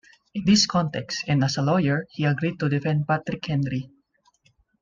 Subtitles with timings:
[0.33, 3.87] In this context, and as a lawyer, he agreed to defend Patrick Henry.